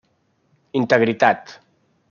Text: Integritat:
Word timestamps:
Integritat: 0.81 1.57